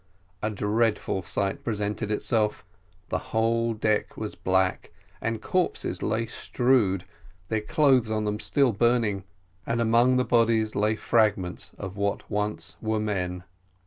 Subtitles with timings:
[0.41, 2.65] A dreadful sight presented itself
[3.09, 4.89] the whole deck was black,
[5.21, 7.05] and corpses lay strewed;
[7.49, 9.25] their clothes on them still burning,
[9.63, 13.43] and among the bodies lay fragments of what once were men.